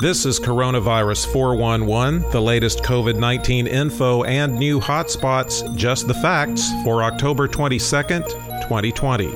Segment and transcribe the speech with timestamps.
[0.00, 6.70] This is Coronavirus 411, the latest COVID 19 info and new hotspots, just the facts,
[6.84, 8.24] for October 22nd,
[8.62, 9.34] 2020.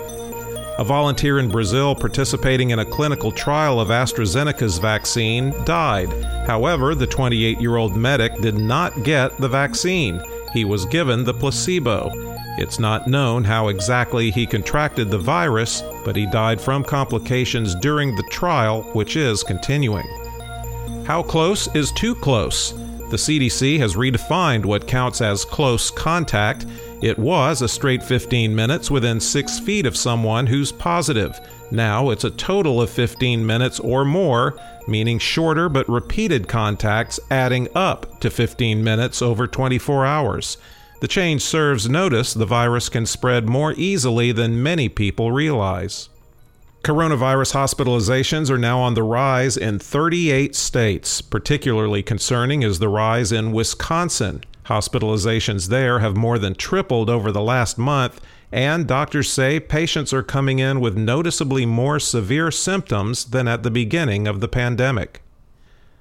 [0.78, 6.12] A volunteer in Brazil participating in a clinical trial of AstraZeneca's vaccine died.
[6.46, 10.22] However, the 28 year old medic did not get the vaccine.
[10.52, 12.08] He was given the placebo.
[12.56, 18.14] It's not known how exactly he contracted the virus, but he died from complications during
[18.14, 20.06] the trial, which is continuing.
[21.04, 22.72] How close is too close?
[23.10, 26.64] The CDC has redefined what counts as close contact.
[27.02, 31.40] It was a straight 15 minutes within 6 feet of someone who's positive.
[31.72, 37.68] Now it's a total of 15 minutes or more, meaning shorter but repeated contacts adding
[37.74, 40.56] up to 15 minutes over 24 hours.
[41.00, 46.08] The change serves notice the virus can spread more easily than many people realize.
[46.82, 51.22] Coronavirus hospitalizations are now on the rise in 38 states.
[51.22, 54.42] Particularly concerning is the rise in Wisconsin.
[54.64, 58.20] Hospitalizations there have more than tripled over the last month,
[58.50, 63.70] and doctors say patients are coming in with noticeably more severe symptoms than at the
[63.70, 65.22] beginning of the pandemic.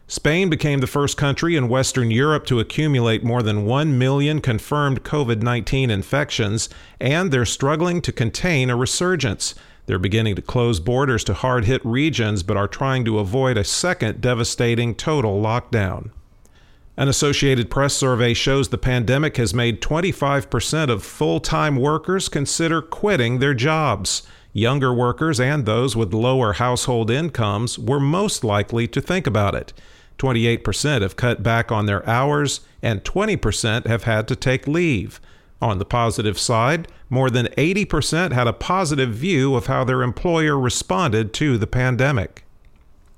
[0.08, 5.04] Spain became the first country in Western Europe to accumulate more than 1 million confirmed
[5.04, 6.70] COVID 19 infections,
[7.00, 9.54] and they're struggling to contain a resurgence.
[9.92, 13.66] They're beginning to close borders to hard hit regions, but are trying to avoid a
[13.66, 16.12] second devastating total lockdown.
[16.96, 22.82] An Associated Press survey shows the pandemic has made 25% of full time workers consider
[22.82, 24.24] quitting their jobs.
[24.54, 29.74] Younger workers and those with lower household incomes were most likely to think about it.
[30.20, 35.20] 28% have cut back on their hours, and 20% have had to take leave.
[35.62, 40.60] On the positive side, more than 80% had a positive view of how their employer
[40.60, 42.44] responded to the pandemic.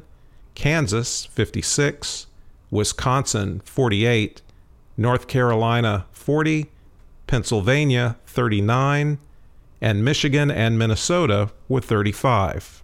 [0.54, 2.26] Kansas, 56,
[2.70, 4.40] Wisconsin, 48,
[4.96, 6.70] North Carolina, 40,
[7.26, 9.18] Pennsylvania, 39,
[9.80, 12.82] and Michigan and Minnesota with 35.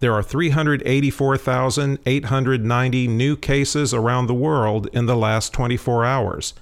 [0.00, 6.54] There are 384,890 new cases around the world in the last 24 hours.